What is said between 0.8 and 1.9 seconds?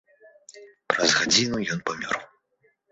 Праз гадзіну ён